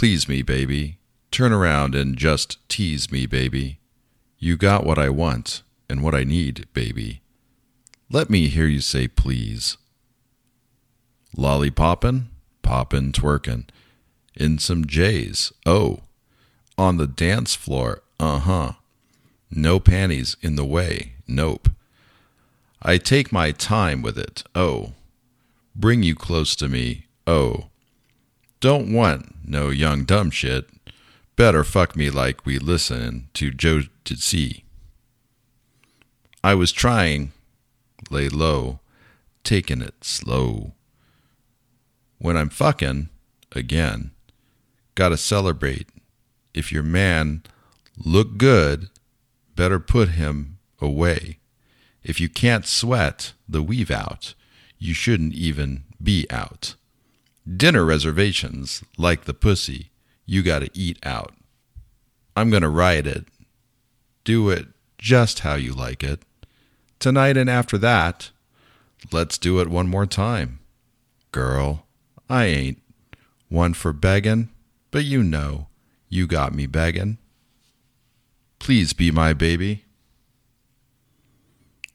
Please 0.00 0.26
me, 0.30 0.40
baby. 0.40 0.96
Turn 1.30 1.52
around 1.52 1.94
and 1.94 2.16
just 2.16 2.56
tease 2.70 3.12
me, 3.12 3.26
baby. 3.26 3.80
You 4.38 4.56
got 4.56 4.86
what 4.86 4.98
I 4.98 5.10
want 5.10 5.62
and 5.90 6.02
what 6.02 6.14
I 6.14 6.24
need, 6.24 6.66
baby. 6.72 7.20
Let 8.10 8.30
me 8.30 8.48
hear 8.48 8.64
you 8.64 8.80
say 8.80 9.08
please. 9.08 9.76
Lollipoppin', 11.36 12.28
poppin', 12.62 13.12
twerkin', 13.12 13.66
in 14.34 14.58
some 14.58 14.86
J's, 14.86 15.52
oh. 15.66 15.98
On 16.78 16.96
the 16.96 17.06
dance 17.06 17.54
floor, 17.54 18.02
uh 18.18 18.38
huh. 18.38 18.72
No 19.50 19.78
panties 19.78 20.34
in 20.40 20.56
the 20.56 20.64
way, 20.64 21.12
nope. 21.28 21.68
I 22.82 22.96
take 22.96 23.32
my 23.32 23.52
time 23.52 24.00
with 24.00 24.16
it, 24.16 24.44
oh. 24.54 24.94
Bring 25.76 26.02
you 26.02 26.14
close 26.14 26.56
to 26.56 26.70
me, 26.70 27.04
oh. 27.26 27.66
Don't 28.60 28.92
want 28.92 29.34
no 29.46 29.70
young 29.70 30.04
dumb 30.04 30.30
shit. 30.30 30.68
Better 31.34 31.64
fuck 31.64 31.96
me 31.96 32.10
like 32.10 32.44
we 32.44 32.58
listen 32.58 33.28
to 33.32 33.50
Joe 33.50 33.80
see. 34.04 34.64
I 36.44 36.54
was 36.54 36.70
trying, 36.70 37.32
lay 38.10 38.28
low, 38.28 38.80
taking 39.44 39.80
it 39.80 40.04
slow. 40.04 40.72
When 42.18 42.36
I'm 42.36 42.50
fucking, 42.50 43.08
again, 43.52 44.10
gotta 44.94 45.16
celebrate. 45.16 45.88
If 46.52 46.70
your 46.70 46.82
man 46.82 47.42
look 47.96 48.36
good, 48.36 48.90
better 49.56 49.80
put 49.80 50.10
him 50.10 50.58
away. 50.80 51.38
If 52.02 52.20
you 52.20 52.28
can't 52.28 52.66
sweat 52.66 53.32
the 53.48 53.62
weave 53.62 53.90
out, 53.90 54.34
you 54.78 54.92
shouldn't 54.92 55.34
even 55.34 55.84
be 56.02 56.26
out. 56.30 56.74
Dinner 57.56 57.84
reservations, 57.84 58.84
like 58.96 59.24
the 59.24 59.34
pussy, 59.34 59.90
you 60.24 60.42
gotta 60.42 60.70
eat 60.72 60.98
out. 61.02 61.34
I'm 62.36 62.50
gonna 62.50 62.70
write 62.70 63.06
it. 63.06 63.26
Do 64.24 64.50
it 64.50 64.68
just 64.98 65.40
how 65.40 65.54
you 65.54 65.72
like 65.72 66.04
it. 66.04 66.22
Tonight 66.98 67.36
and 67.36 67.50
after 67.50 67.78
that, 67.78 68.30
let's 69.10 69.38
do 69.38 69.60
it 69.60 69.68
one 69.68 69.88
more 69.88 70.06
time. 70.06 70.60
Girl, 71.32 71.86
I 72.28 72.44
ain't 72.44 72.82
one 73.48 73.74
for 73.74 73.92
beggin', 73.92 74.50
but 74.90 75.04
you 75.04 75.22
know 75.22 75.66
you 76.08 76.26
got 76.26 76.54
me 76.54 76.66
beggin'. 76.66 77.18
Please 78.58 78.92
be 78.92 79.10
my 79.10 79.32
baby. 79.32 79.84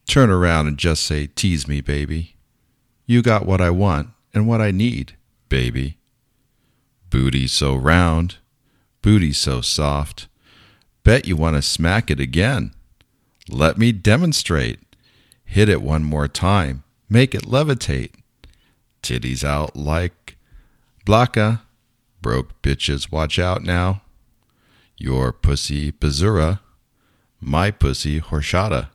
Turn 0.06 0.30
around 0.30 0.66
and 0.66 0.78
just 0.78 1.02
say, 1.04 1.26
Tease 1.26 1.66
me, 1.66 1.80
baby. 1.80 2.36
You 3.06 3.22
got 3.22 3.46
what 3.46 3.60
I 3.60 3.70
want 3.70 4.10
and 4.34 4.46
what 4.46 4.60
I 4.60 4.70
need, 4.70 5.15
baby. 5.48 5.98
Booty 7.10 7.46
so 7.46 7.74
round, 7.74 8.36
booty 9.02 9.32
so 9.32 9.60
soft. 9.60 10.28
Bet 11.04 11.26
you 11.26 11.36
want 11.36 11.56
to 11.56 11.62
smack 11.62 12.10
it 12.10 12.18
again. 12.18 12.72
Let 13.48 13.78
me 13.78 13.92
demonstrate. 13.92 14.80
Hit 15.44 15.68
it 15.68 15.80
one 15.80 16.02
more 16.02 16.26
time. 16.26 16.82
Make 17.08 17.34
it 17.34 17.42
levitate. 17.42 18.12
Titties 19.02 19.44
out 19.44 19.76
like 19.76 20.36
Blanca. 21.04 21.62
Broke 22.20 22.60
bitches, 22.62 23.12
watch 23.12 23.38
out 23.38 23.62
now. 23.62 24.02
Your 24.98 25.32
pussy 25.32 25.92
Bazura. 25.92 26.58
My 27.40 27.70
pussy 27.70 28.20
Horchata. 28.20 28.88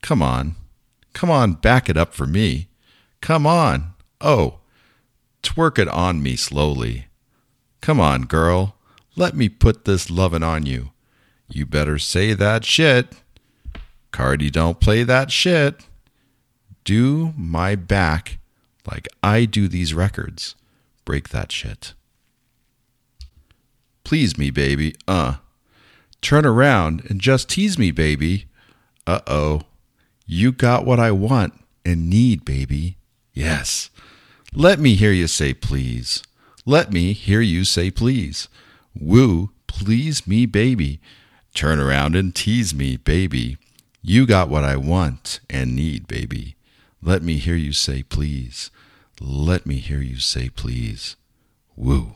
Come 0.00 0.22
on. 0.22 0.54
Come 1.12 1.30
on, 1.30 1.54
back 1.54 1.88
it 1.88 1.96
up 1.96 2.14
for 2.14 2.26
me. 2.26 2.68
Come 3.20 3.46
on. 3.46 3.94
Oh, 4.20 4.60
twerk 5.44 5.78
it 5.78 5.88
on 5.88 6.22
me 6.22 6.36
slowly. 6.36 7.06
Come 7.80 8.00
on, 8.00 8.22
girl. 8.22 8.76
Let 9.14 9.36
me 9.36 9.48
put 9.48 9.84
this 9.84 10.10
lovin' 10.10 10.42
on 10.42 10.66
you. 10.66 10.90
You 11.48 11.66
better 11.66 11.98
say 11.98 12.32
that 12.32 12.64
shit. 12.64 13.12
Cardi 14.10 14.50
don't 14.50 14.80
play 14.80 15.02
that 15.04 15.30
shit. 15.30 15.86
Do 16.84 17.32
my 17.36 17.76
back 17.76 18.38
like 18.90 19.06
I 19.22 19.44
do 19.44 19.68
these 19.68 19.94
records. 19.94 20.54
Break 21.04 21.28
that 21.28 21.52
shit. 21.52 21.94
Please 24.04 24.36
me, 24.36 24.50
baby. 24.50 24.94
Uh. 25.06 25.36
Turn 26.20 26.46
around 26.46 27.04
and 27.10 27.20
just 27.20 27.50
tease 27.50 27.78
me, 27.78 27.90
baby. 27.90 28.46
Uh 29.06 29.20
oh. 29.26 29.62
You 30.26 30.52
got 30.52 30.86
what 30.86 30.98
I 30.98 31.10
want 31.10 31.52
and 31.84 32.08
need, 32.08 32.44
baby. 32.44 32.96
Yes. 33.34 33.90
Let 34.56 34.78
me 34.78 34.94
hear 34.94 35.10
you 35.10 35.26
say 35.26 35.52
please. 35.52 36.22
Let 36.64 36.92
me 36.92 37.12
hear 37.12 37.40
you 37.40 37.64
say 37.64 37.90
please. 37.90 38.46
Woo, 38.94 39.50
please 39.66 40.28
me, 40.28 40.46
baby. 40.46 41.00
Turn 41.54 41.80
around 41.80 42.14
and 42.14 42.32
tease 42.32 42.72
me, 42.72 42.96
baby. 42.96 43.58
You 44.00 44.26
got 44.26 44.48
what 44.48 44.62
I 44.62 44.76
want 44.76 45.40
and 45.50 45.74
need, 45.74 46.06
baby. 46.06 46.54
Let 47.02 47.20
me 47.20 47.38
hear 47.38 47.56
you 47.56 47.72
say 47.72 48.04
please. 48.04 48.70
Let 49.20 49.66
me 49.66 49.78
hear 49.78 50.00
you 50.00 50.20
say 50.20 50.50
please. 50.50 51.16
Woo. 51.74 52.12